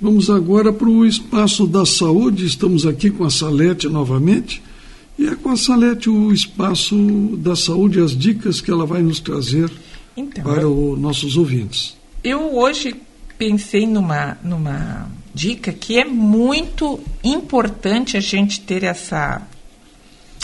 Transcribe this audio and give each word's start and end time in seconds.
Vamos 0.00 0.30
agora 0.30 0.72
para 0.72 0.88
o 0.88 1.04
espaço 1.04 1.66
da 1.66 1.84
saúde. 1.84 2.46
Estamos 2.46 2.86
aqui 2.86 3.10
com 3.10 3.24
a 3.24 3.30
Salete 3.30 3.88
novamente. 3.88 4.62
E 5.18 5.26
é 5.26 5.34
com 5.34 5.50
a 5.50 5.56
Salete 5.56 6.08
o 6.08 6.32
espaço 6.32 6.96
da 7.38 7.56
saúde, 7.56 8.00
as 8.00 8.16
dicas 8.16 8.60
que 8.60 8.70
ela 8.70 8.86
vai 8.86 9.02
nos 9.02 9.18
trazer 9.18 9.68
então, 10.16 10.44
para 10.44 10.68
os 10.68 10.96
nossos 10.96 11.36
ouvintes. 11.36 11.96
Eu 12.22 12.56
hoje 12.56 12.94
pensei 13.36 13.88
numa, 13.88 14.38
numa 14.44 15.10
dica 15.34 15.72
que 15.72 15.98
é 15.98 16.04
muito 16.04 17.00
importante 17.24 18.16
a 18.16 18.20
gente 18.20 18.60
ter 18.60 18.84
essa, 18.84 19.42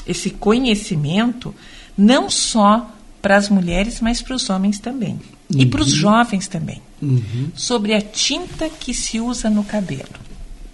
esse 0.05 0.31
conhecimento, 0.31 1.55
não 1.97 2.29
só 2.29 2.91
para 3.23 3.37
as 3.37 3.49
mulheres, 3.49 4.01
mas 4.01 4.21
para 4.21 4.35
os 4.35 4.51
homens 4.51 4.81
também. 4.81 5.21
Uhum. 5.53 5.61
E 5.61 5.67
para 5.67 5.83
os 5.83 5.91
jovens 5.91 6.49
também. 6.49 6.81
Uhum. 7.03 7.51
Sobre 7.55 7.95
a 7.95 8.01
tinta 8.01 8.69
que 8.69 8.95
se 8.95 9.21
usa 9.21 9.51
no 9.51 9.65
cabelo. 9.65 10.25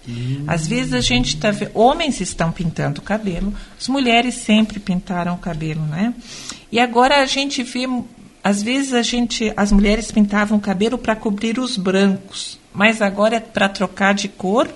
Uhum. 0.07 0.45
Às 0.47 0.67
vezes 0.67 0.93
a 0.93 1.01
gente 1.01 1.35
está 1.35 1.51
homens 1.73 2.21
estão 2.21 2.51
pintando 2.51 3.01
o 3.01 3.03
cabelo, 3.03 3.53
as 3.79 3.87
mulheres 3.87 4.35
sempre 4.35 4.79
pintaram 4.79 5.35
o 5.35 5.37
cabelo, 5.37 5.81
né? 5.85 6.13
E 6.71 6.79
agora 6.79 7.21
a 7.21 7.25
gente 7.25 7.61
vê, 7.61 7.87
às 8.43 8.63
vezes 8.63 8.93
a 8.93 9.01
gente, 9.01 9.53
as 9.55 9.71
mulheres 9.71 10.11
pintavam 10.11 10.57
o 10.57 10.61
cabelo 10.61 10.97
para 10.97 11.15
cobrir 11.15 11.59
os 11.59 11.77
brancos, 11.77 12.57
mas 12.73 13.01
agora 13.01 13.35
é 13.35 13.39
para 13.39 13.69
trocar 13.69 14.13
de 14.13 14.27
cor 14.27 14.67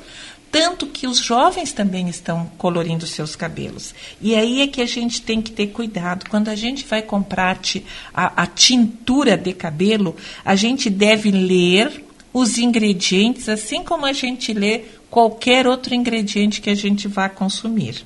tanto 0.55 0.87
que 0.87 1.05
os 1.05 1.17
jovens 1.17 1.73
também 1.73 2.07
estão 2.07 2.49
colorindo 2.57 3.05
seus 3.05 3.35
cabelos. 3.35 3.93
E 4.21 4.33
aí 4.35 4.61
é 4.61 4.67
que 4.67 4.79
a 4.79 4.85
gente 4.85 5.21
tem 5.21 5.41
que 5.41 5.51
ter 5.51 5.67
cuidado. 5.67 6.29
Quando 6.29 6.47
a 6.47 6.55
gente 6.55 6.85
vai 6.85 7.01
comprar 7.01 7.59
a, 8.13 8.43
a 8.43 8.47
tintura 8.47 9.35
de 9.35 9.51
cabelo, 9.51 10.15
a 10.45 10.55
gente 10.55 10.89
deve 10.89 11.29
ler 11.29 12.05
os 12.31 12.57
ingredientes, 12.57 13.49
assim 13.49 13.83
como 13.83 14.05
a 14.05 14.13
gente 14.13 14.53
lê 14.53 14.83
qualquer 15.09 15.67
outro 15.67 15.93
ingrediente 15.93 16.61
que 16.61 16.69
a 16.69 16.75
gente 16.75 17.05
vá 17.05 17.27
consumir. 17.27 18.05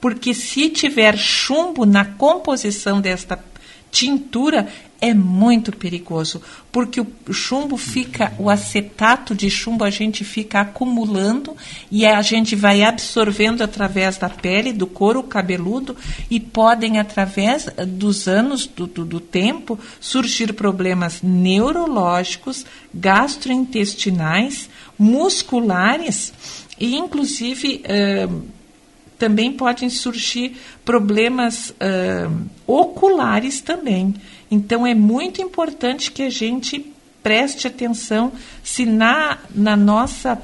Porque 0.00 0.34
se 0.34 0.68
tiver 0.70 1.16
chumbo 1.16 1.86
na 1.86 2.04
composição 2.04 3.00
desta 3.00 3.36
tintura, 3.94 4.66
é 5.00 5.14
muito 5.14 5.70
perigoso, 5.70 6.42
porque 6.72 7.00
o 7.00 7.32
chumbo 7.32 7.76
fica, 7.76 8.32
o 8.38 8.50
acetato 8.50 9.34
de 9.34 9.48
chumbo 9.48 9.84
a 9.84 9.90
gente 9.90 10.24
fica 10.24 10.62
acumulando 10.62 11.56
e 11.92 12.04
a 12.04 12.20
gente 12.22 12.56
vai 12.56 12.82
absorvendo 12.82 13.62
através 13.62 14.16
da 14.16 14.28
pele, 14.28 14.72
do 14.72 14.86
couro 14.86 15.22
cabeludo 15.22 15.96
e 16.28 16.40
podem, 16.40 16.98
através 16.98 17.66
dos 17.86 18.26
anos, 18.26 18.66
do, 18.66 18.86
do, 18.88 19.04
do 19.04 19.20
tempo, 19.20 19.78
surgir 20.00 20.52
problemas 20.54 21.22
neurológicos, 21.22 22.66
gastrointestinais, 22.92 24.68
musculares 24.98 26.32
e, 26.80 26.96
inclusive, 26.96 27.84
uh, 27.84 28.63
também 29.18 29.52
podem 29.52 29.88
surgir 29.88 30.56
problemas 30.84 31.70
uh, 31.70 32.46
oculares 32.66 33.60
também. 33.60 34.14
Então 34.50 34.86
é 34.86 34.94
muito 34.94 35.40
importante 35.40 36.10
que 36.10 36.22
a 36.22 36.30
gente 36.30 36.92
preste 37.22 37.66
atenção 37.66 38.32
se 38.62 38.84
na, 38.84 39.38
na 39.54 39.76
nossa 39.76 40.40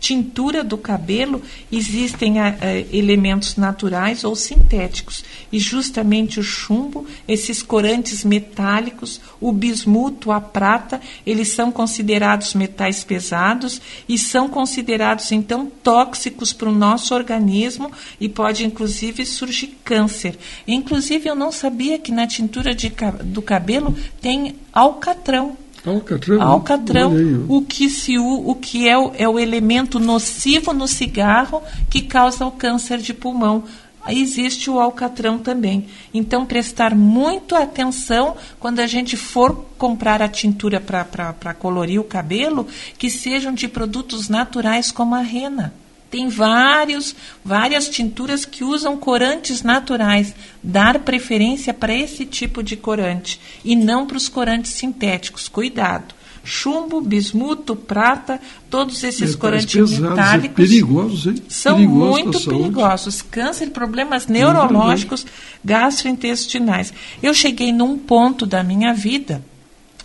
tintura 0.00 0.62
do 0.62 0.78
cabelo 0.78 1.42
existem 1.70 2.38
uh, 2.38 2.54
elementos 2.92 3.56
naturais 3.56 4.24
ou 4.24 4.34
sintéticos. 4.34 5.24
E 5.52 5.58
justamente 5.58 6.38
o 6.40 6.42
chumbo, 6.42 7.06
esses 7.26 7.62
corantes 7.62 8.24
metálicos, 8.24 9.20
o 9.40 9.52
bismuto, 9.52 10.30
a 10.30 10.40
prata, 10.40 11.00
eles 11.26 11.48
são 11.48 11.72
considerados 11.72 12.54
metais 12.54 13.02
pesados 13.04 13.80
e 14.08 14.18
são 14.18 14.48
considerados 14.48 15.30
então 15.32 15.70
tóxicos 15.82 16.52
para 16.52 16.68
o 16.68 16.74
nosso 16.74 17.14
organismo 17.14 17.90
e 18.20 18.28
pode 18.28 18.64
inclusive 18.64 19.24
surgir 19.26 19.78
câncer. 19.84 20.38
Inclusive 20.66 21.28
eu 21.28 21.34
não 21.34 21.50
sabia 21.50 21.98
que 21.98 22.12
na 22.12 22.26
tintura 22.26 22.74
de, 22.74 22.92
do 23.24 23.42
cabelo 23.42 23.96
tem 24.20 24.56
alcatrão. 24.72 25.56
Alcatrão. 25.94 26.42
Alcatrão, 26.42 27.12
o 27.48 27.62
que, 27.62 27.88
se, 27.88 28.18
o, 28.18 28.50
o 28.50 28.54
que 28.54 28.88
é, 28.88 28.96
o, 28.96 29.12
é 29.16 29.28
o 29.28 29.38
elemento 29.38 29.98
nocivo 29.98 30.72
no 30.72 30.86
cigarro 30.86 31.62
que 31.90 32.02
causa 32.02 32.46
o 32.46 32.52
câncer 32.52 32.98
de 32.98 33.14
pulmão. 33.14 33.64
Aí 34.02 34.22
existe 34.22 34.70
o 34.70 34.80
alcatrão 34.80 35.38
também. 35.38 35.86
Então, 36.14 36.46
prestar 36.46 36.94
muito 36.94 37.54
atenção 37.54 38.36
quando 38.58 38.80
a 38.80 38.86
gente 38.86 39.16
for 39.16 39.66
comprar 39.76 40.22
a 40.22 40.28
tintura 40.28 40.80
para 40.80 41.52
colorir 41.52 42.00
o 42.00 42.04
cabelo, 42.04 42.66
que 42.96 43.10
sejam 43.10 43.52
de 43.52 43.68
produtos 43.68 44.28
naturais 44.28 44.90
como 44.90 45.14
a 45.14 45.20
rena. 45.20 45.74
Tem 46.10 46.28
vários, 46.28 47.14
várias 47.44 47.88
tinturas 47.88 48.44
que 48.44 48.64
usam 48.64 48.96
corantes 48.96 49.62
naturais. 49.62 50.34
Dar 50.62 51.00
preferência 51.00 51.74
para 51.74 51.94
esse 51.94 52.24
tipo 52.24 52.62
de 52.62 52.76
corante 52.76 53.40
e 53.64 53.76
não 53.76 54.06
para 54.06 54.16
os 54.16 54.28
corantes 54.28 54.72
sintéticos. 54.72 55.48
Cuidado. 55.48 56.14
Chumbo, 56.42 57.02
bismuto, 57.02 57.76
prata, 57.76 58.40
todos 58.70 59.04
esses 59.04 59.34
corantes 59.34 59.66
pesados, 59.66 59.98
metálicos 59.98 60.56
perigosos, 60.56 61.26
hein? 61.26 61.42
são 61.46 61.76
perigosos 61.76 62.22
muito 62.22 62.40
perigosos. 62.46 63.20
Câncer, 63.20 63.70
problemas 63.70 64.26
neurológicos, 64.26 65.26
gastrointestinais. 65.62 66.90
Eu 67.22 67.34
cheguei 67.34 67.70
num 67.70 67.98
ponto 67.98 68.46
da 68.46 68.62
minha 68.62 68.94
vida 68.94 69.44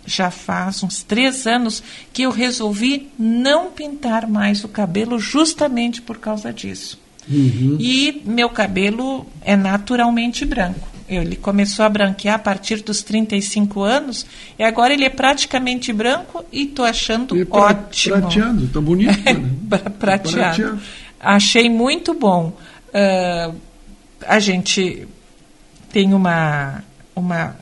já 0.06 0.30
faz 0.30 0.82
uns 0.82 1.02
três 1.02 1.46
anos 1.46 1.82
que 2.12 2.22
eu 2.22 2.30
resolvi 2.30 3.08
não 3.18 3.70
pintar 3.70 4.28
mais 4.28 4.64
o 4.64 4.68
cabelo 4.68 5.18
justamente 5.18 6.02
por 6.02 6.18
causa 6.18 6.52
disso. 6.52 6.98
Uhum. 7.28 7.76
E 7.80 8.22
meu 8.24 8.50
cabelo 8.50 9.26
é 9.40 9.56
naturalmente 9.56 10.44
branco. 10.44 10.88
Ele 11.08 11.36
começou 11.36 11.84
a 11.84 11.88
branquear 11.88 12.36
a 12.36 12.38
partir 12.38 12.82
dos 12.82 13.02
35 13.02 13.82
anos 13.82 14.24
e 14.58 14.62
agora 14.62 14.94
ele 14.94 15.04
é 15.04 15.10
praticamente 15.10 15.92
branco 15.92 16.44
e 16.50 16.62
estou 16.62 16.84
achando 16.84 17.36
e 17.36 17.44
pra, 17.44 17.60
ótimo. 17.60 18.16
Prateado, 18.20 18.64
está 18.64 18.80
bonito. 18.80 19.12
Né? 19.24 19.78
prateado. 19.98 19.98
prateado. 19.98 20.80
Achei 21.20 21.68
muito 21.68 22.14
bom. 22.14 22.56
Uh, 22.88 23.54
a 24.26 24.38
gente 24.38 25.06
tem 25.92 26.14
uma 26.14 26.82
uma 27.14 27.56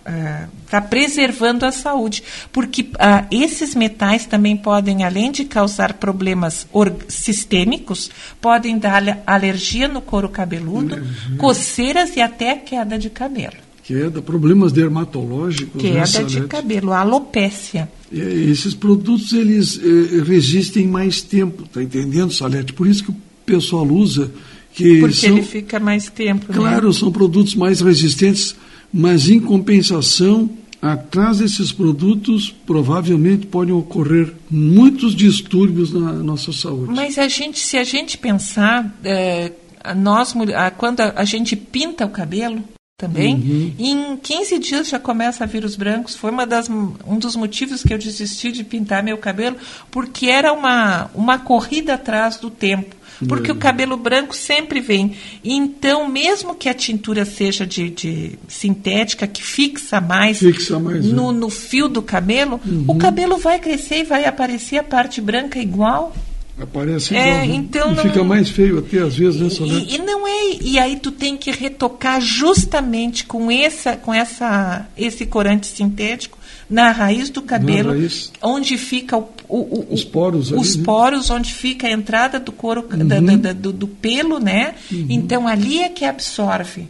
está 0.64 0.78
uh, 0.78 0.88
preservando 0.88 1.66
a 1.66 1.72
saúde, 1.72 2.22
porque 2.50 2.82
uh, 2.82 3.26
esses 3.30 3.74
metais 3.74 4.26
também 4.26 4.56
podem, 4.56 5.04
além 5.04 5.30
de 5.30 5.44
causar 5.44 5.94
problemas 5.94 6.66
sistêmicos, 7.08 8.10
podem 8.41 8.78
dar 8.78 9.22
alergia 9.26 9.88
no 9.88 10.00
couro 10.00 10.28
cabeludo, 10.28 10.96
uhum. 10.96 11.36
coceiras 11.36 12.16
e 12.16 12.20
até 12.20 12.56
queda 12.56 12.98
de 12.98 13.10
cabelo. 13.10 13.56
Queda, 13.84 14.22
problemas 14.22 14.72
dermatológicos. 14.72 15.82
Né, 15.82 15.91
queda 15.91 16.20
né, 16.20 16.24
de 16.24 16.41
cabelo, 16.42 16.92
alopécia. 16.92 17.91
E, 18.10 18.50
esses 18.50 18.74
produtos 18.74 19.32
eles 19.32 19.78
eh, 19.78 20.22
resistem 20.24 20.86
mais 20.86 21.20
tempo, 21.20 21.64
tá 21.68 21.82
entendendo, 21.82 22.32
Salete? 22.32 22.72
Por 22.72 22.86
isso 22.86 23.04
que 23.04 23.10
o 23.10 23.16
pessoal 23.44 23.84
usa 23.86 24.30
que 24.72 25.00
porque 25.00 25.16
são, 25.16 25.30
ele 25.30 25.42
fica 25.42 25.80
mais 25.80 26.08
tempo. 26.08 26.46
Né? 26.48 26.58
Claro, 26.58 26.88
né? 26.88 26.92
são 26.92 27.10
produtos 27.10 27.54
mais 27.54 27.80
resistentes 27.80 28.54
mas 28.92 29.28
em 29.28 29.41
compensação, 29.41 30.50
atrás 30.82 31.38
desses 31.38 31.70
produtos 31.70 32.50
provavelmente 32.66 33.47
podem 33.47 33.72
ocorrer 33.72 34.34
muitos 34.50 35.14
distúrbios 35.14 35.92
na 35.92 36.12
nossa 36.12 36.53
saúde. 36.53 36.92
Mas 36.92 37.19
a 37.19 37.28
gente, 37.28 37.60
se 37.60 37.78
a 37.78 37.84
gente 37.84 38.19
pensar, 38.19 38.92
é, 39.04 39.53
nós 39.97 40.34
quando 40.76 41.00
a, 41.00 41.25
gente 41.25 41.54
pinta 41.56 42.04
o 42.04 42.10
cabelo 42.10 42.62
também, 42.98 43.34
uhum. 43.34 43.75
em 43.78 44.16
15 44.16 44.58
dias 44.58 44.88
já 44.88 44.98
começa 44.98 45.44
a 45.44 45.47
vir 45.47 45.64
os 45.64 45.76
brancos. 45.76 46.14
Foi 46.14 46.30
uma 46.30 46.47
das, 46.47 46.69
um 46.69 47.19
dos 47.19 47.34
motivos 47.36 47.82
que 47.82 47.94
eu 47.94 47.98
desisti 47.98 48.53
de 48.53 48.62
pintar 48.62 49.03
meu 49.03 49.19
cabelo, 49.19 49.56
porque 49.91 50.26
era 50.26 50.53
uma, 50.53 51.10
uma 51.14 51.38
corrida 51.38 51.94
atrás 51.94 52.36
do 52.36 52.50
tempo 52.50 52.94
porque 53.28 53.50
o 53.50 53.56
cabelo 53.56 53.97
branco 53.97 54.34
sempre 54.34 54.80
vem. 54.80 55.16
Então, 55.44 56.09
mesmo 56.09 56.54
que 56.54 56.68
a 56.68 56.74
tintura 56.74 57.24
seja 57.24 57.66
de, 57.66 57.91
de 57.91 58.38
sintética, 58.48 59.26
que 59.26 59.42
fixa 59.42 60.00
mais, 60.00 60.38
fixa 60.38 60.78
mais 60.78 61.04
no, 61.04 61.30
é. 61.30 61.32
no, 61.32 61.50
fio 61.50 61.88
do 61.88 62.03
cabelo, 62.03 62.60
uhum. 62.64 62.84
o 62.88 62.97
cabelo 62.97 63.36
vai 63.36 63.59
crescer 63.59 64.00
e 64.00 64.04
vai 64.04 64.24
aparecer 64.24 64.78
a 64.78 64.84
parte 64.84 65.20
branca 65.20 65.59
igual. 65.59 66.14
Aparece 66.60 67.14
igual, 67.14 67.26
é, 67.26 67.44
então 67.47 67.92
não, 67.92 68.03
fica 68.03 68.22
mais 68.22 68.50
feio 68.50 68.78
até 68.78 68.98
às 68.98 69.16
vezes, 69.16 69.41
né? 69.41 69.66
E, 69.66 69.94
e, 69.94 69.98
não 69.98 70.28
é, 70.28 70.56
e 70.60 70.78
aí 70.78 70.97
tu 70.97 71.10
tem 71.10 71.36
que 71.36 71.50
retocar 71.50 72.20
justamente 72.20 73.24
com 73.24 73.50
essa, 73.50 73.97
com 73.97 74.12
essa, 74.12 74.86
esse 74.97 75.24
corante 75.24 75.66
sintético 75.66 76.38
na 76.72 76.91
raiz 76.91 77.28
do 77.28 77.42
cabelo, 77.42 77.91
raiz. 77.91 78.33
onde 78.41 78.78
fica 78.78 79.19
o, 79.19 79.28
o, 79.47 79.59
o, 79.59 79.86
os 79.92 80.03
poros, 80.03 80.51
os 80.51 80.71
ali, 80.71 80.78
né? 80.78 80.84
poros, 80.84 81.28
né? 81.28 81.36
onde 81.36 81.53
fica 81.53 81.86
a 81.86 81.91
entrada 81.91 82.41
do 82.41 82.51
couro 82.51 82.89
uhum. 82.91 83.07
da, 83.07 83.21
da, 83.21 83.53
do, 83.53 83.72
do, 83.72 83.86
pelo, 83.86 84.39
né? 84.39 84.74
Uhum. 84.91 85.07
Então 85.10 85.47
ali 85.47 85.80
é 85.80 85.91
que 85.91 86.07
absorve. 86.07 86.89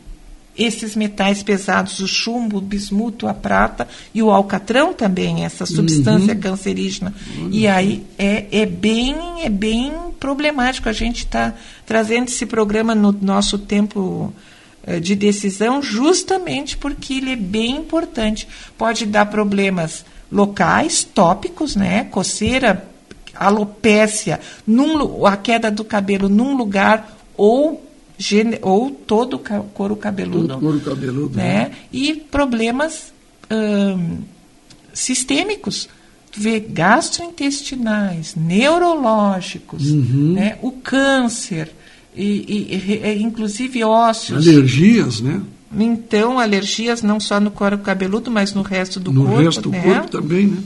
esses 0.56 0.94
metais 0.94 1.42
pesados, 1.42 1.98
o 1.98 2.06
chumbo, 2.06 2.58
o 2.58 2.60
bismuto, 2.60 3.26
a 3.26 3.34
prata 3.34 3.88
e 4.14 4.22
o 4.22 4.30
alcatrão 4.30 4.94
também, 4.94 5.44
essa 5.44 5.66
substância 5.66 6.32
uhum. 6.32 6.40
cancerígena. 6.40 7.12
Uhum. 7.36 7.48
E 7.50 7.66
aí 7.66 8.04
é, 8.16 8.46
é, 8.52 8.64
bem, 8.64 9.16
é 9.42 9.48
bem 9.48 9.92
problemático. 10.20 10.88
A 10.88 10.92
gente 10.92 11.24
está 11.24 11.54
trazendo 11.84 12.28
esse 12.28 12.46
programa 12.46 12.94
no 12.94 13.10
nosso 13.10 13.58
tempo 13.58 14.32
de 15.00 15.14
decisão 15.14 15.80
justamente 15.80 16.76
porque 16.76 17.14
ele 17.14 17.32
é 17.32 17.36
bem 17.36 17.76
importante. 17.76 18.48
Pode 18.76 19.06
dar 19.06 19.26
problemas 19.26 20.04
locais, 20.30 21.04
tópicos, 21.04 21.76
né? 21.76 22.04
Coceira, 22.04 22.88
alopécia, 23.34 24.40
num, 24.66 25.26
a 25.26 25.36
queda 25.36 25.70
do 25.70 25.84
cabelo 25.84 26.28
num 26.28 26.56
lugar 26.56 27.18
ou 27.36 27.88
ou 28.60 28.90
todo 28.90 29.34
o 29.34 29.64
couro 29.74 29.96
cabeludo, 29.96 30.46
todo 30.46 30.60
couro 30.60 30.80
cabeludo 30.80 31.36
né? 31.36 31.42
né? 31.42 31.70
E 31.92 32.14
problemas 32.14 33.12
hum, 33.50 34.18
sistêmicos, 34.92 35.88
vê 36.36 36.60
gastrointestinais, 36.60 38.36
neurológicos, 38.36 39.90
uhum. 39.90 40.34
né? 40.34 40.56
O 40.62 40.70
câncer 40.70 41.72
e, 42.14 42.24
e, 42.24 43.00
e, 43.04 43.22
inclusive 43.22 43.82
ósseos, 43.84 44.46
alergias, 44.46 45.20
né? 45.20 45.40
Então, 45.78 46.38
alergias 46.38 47.02
não 47.02 47.18
só 47.18 47.40
no 47.40 47.50
couro 47.50 47.78
cabeludo, 47.78 48.30
mas 48.30 48.52
no 48.52 48.62
resto 48.62 49.00
do 49.00 49.10
no 49.10 49.22
corpo. 49.22 49.36
No 49.38 49.44
resto 49.44 49.62
do 49.62 49.70
né? 49.70 49.82
corpo 49.82 50.08
também, 50.08 50.46
né? 50.46 50.58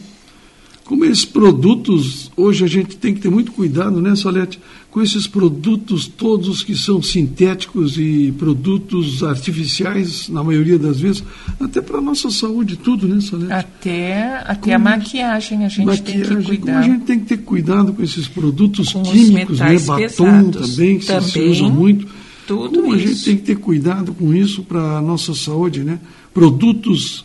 Como 0.87 1.05
esses 1.05 1.25
produtos, 1.25 2.31
hoje 2.37 2.65
a 2.65 2.69
gente 2.69 2.97
tem 2.97 3.13
que 3.13 3.21
ter 3.21 3.29
muito 3.29 3.51
cuidado, 3.51 4.01
né, 4.01 4.15
Solete? 4.15 4.61
Com 4.89 5.03
esses 5.03 5.27
produtos 5.27 6.07
todos 6.07 6.63
que 6.63 6.77
são 6.77 7.03
sintéticos 7.03 7.99
e 7.99 8.33
produtos 8.39 9.25
artificiais, 9.25 10.29
na 10.29 10.45
maioria 10.45 10.79
das 10.79 11.01
vezes, 11.01 11.25
até 11.59 11.81
para 11.81 11.99
a 11.99 12.01
nossa 12.01 12.31
saúde, 12.31 12.77
tudo, 12.77 13.09
né, 13.09 13.21
Solete? 13.21 13.53
Até, 13.53 14.37
até 14.47 14.55
como, 14.55 14.75
a 14.77 14.79
maquiagem 14.79 15.65
a 15.65 15.69
gente 15.69 15.87
maquiagem, 15.87 16.25
tem 16.25 16.37
que 16.39 16.45
cuidar. 16.45 16.73
Como 16.73 16.79
a 16.79 16.83
gente 16.83 17.05
tem 17.05 17.19
que 17.19 17.27
ter 17.27 17.39
cuidado 17.39 17.93
com 17.93 18.03
esses 18.03 18.29
produtos 18.29 18.93
com 18.93 19.03
químicos, 19.03 19.59
né? 19.59 19.79
Batom 19.81 19.97
pesados. 20.07 20.71
também, 20.71 20.99
que 21.01 21.07
também. 21.07 21.23
se 21.23 21.41
usa 21.41 21.69
muito 21.69 22.07
tudo 22.47 22.81
Como 22.81 22.95
isso. 22.95 23.05
a 23.05 23.09
gente 23.09 23.25
tem 23.25 23.37
que 23.37 23.43
ter 23.43 23.57
cuidado 23.57 24.15
com 24.15 24.33
isso 24.33 24.63
para 24.63 24.99
a 24.99 25.03
nossa 25.03 25.35
saúde, 25.35 25.81
né? 25.81 25.99
Produtos 26.33 27.25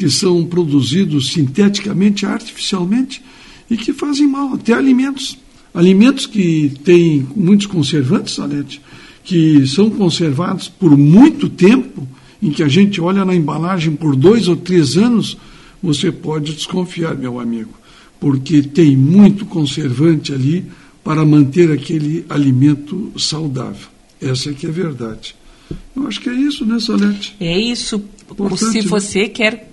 que 0.00 0.08
são 0.08 0.46
produzidos 0.46 1.30
sinteticamente, 1.30 2.24
artificialmente, 2.24 3.22
e 3.68 3.76
que 3.76 3.92
fazem 3.92 4.26
mal, 4.26 4.54
até 4.54 4.72
alimentos. 4.72 5.36
Alimentos 5.74 6.24
que 6.24 6.72
têm 6.82 7.28
muitos 7.36 7.66
conservantes, 7.66 8.36
Salete, 8.36 8.80
que 9.22 9.66
são 9.66 9.90
conservados 9.90 10.68
por 10.68 10.96
muito 10.96 11.50
tempo, 11.50 12.08
em 12.40 12.50
que 12.50 12.62
a 12.62 12.68
gente 12.68 12.98
olha 12.98 13.26
na 13.26 13.34
embalagem 13.34 13.94
por 13.94 14.16
dois 14.16 14.48
ou 14.48 14.56
três 14.56 14.96
anos, 14.96 15.36
você 15.82 16.10
pode 16.10 16.54
desconfiar, 16.54 17.14
meu 17.14 17.38
amigo, 17.38 17.74
porque 18.18 18.62
tem 18.62 18.96
muito 18.96 19.44
conservante 19.44 20.32
ali 20.32 20.64
para 21.04 21.26
manter 21.26 21.70
aquele 21.70 22.24
alimento 22.26 23.12
saudável. 23.18 23.88
Essa 24.18 24.48
é 24.48 24.54
que 24.54 24.64
é 24.64 24.70
a 24.70 24.72
verdade. 24.72 25.36
Eu 25.94 26.06
acho 26.06 26.22
que 26.22 26.30
é 26.30 26.34
isso, 26.34 26.64
né, 26.64 26.80
Salete? 26.80 27.36
É 27.38 27.58
isso. 27.58 28.02
Importante, 28.30 28.72
Se 28.72 28.78
né? 28.78 28.88
você 28.88 29.22
né? 29.24 29.28
quer 29.28 29.69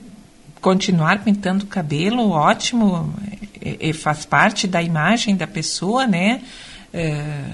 continuar 0.62 1.24
pintando 1.24 1.66
o 1.66 1.68
cabelo, 1.68 2.30
ótimo, 2.30 3.14
é, 3.62 3.90
é, 3.90 3.94
faz 3.94 4.26
parte 4.26 4.68
da 4.68 4.82
imagem 4.82 5.36
da 5.36 5.48
pessoa, 5.48 6.08
né? 6.08 6.42
É, 6.94 7.46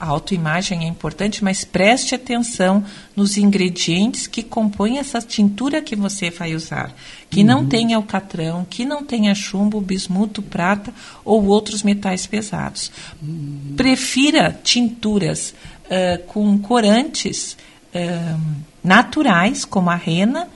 a 0.00 0.06
autoimagem 0.06 0.84
é 0.84 0.86
importante, 0.86 1.42
mas 1.42 1.64
preste 1.64 2.14
atenção 2.14 2.84
nos 3.16 3.36
ingredientes 3.36 4.28
que 4.28 4.44
compõem 4.44 4.98
essa 4.98 5.20
tintura 5.20 5.82
que 5.82 5.96
você 5.96 6.30
vai 6.30 6.54
usar. 6.54 6.94
Que 7.28 7.40
uhum. 7.40 7.46
não 7.46 7.66
tenha 7.66 7.96
alcatrão, 7.96 8.64
que 8.68 8.84
não 8.84 9.04
tenha 9.04 9.34
chumbo, 9.34 9.80
bismuto, 9.80 10.40
prata 10.40 10.94
ou 11.24 11.46
outros 11.46 11.82
metais 11.82 12.26
pesados. 12.26 12.92
Uhum. 13.20 13.74
Prefira 13.76 14.56
tinturas 14.62 15.52
uh, 15.86 16.22
com 16.26 16.56
corantes 16.58 17.56
uh, 17.92 18.40
naturais, 18.84 19.64
como 19.64 19.90
a 19.90 19.96
rena, 19.96 20.48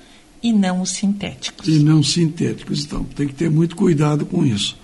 e 0.43 0.53
não 0.53 0.83
os 0.83 0.91
sintéticos. 0.91 1.69
E 1.69 1.79
não 1.79 2.03
sintéticos, 2.03 2.85
então 2.85 3.05
tem 3.05 3.29
que 3.29 3.35
ter 3.35 3.51
muito 3.51 3.77
cuidado 3.77 4.27
com 4.27 4.45
isso. 4.45 4.77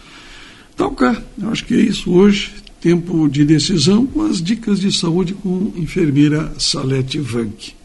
Então, 0.74 0.94
cá, 0.94 1.20
eu 1.40 1.50
acho 1.50 1.64
que 1.64 1.74
é 1.74 1.80
isso 1.80 2.12
hoje. 2.12 2.52
Tempo 2.80 3.28
de 3.28 3.44
decisão 3.44 4.06
com 4.06 4.22
as 4.22 4.40
dicas 4.40 4.78
de 4.78 4.92
saúde 4.92 5.34
com 5.34 5.72
enfermeira 5.74 6.52
Salete 6.58 7.18
Vanck. 7.18 7.77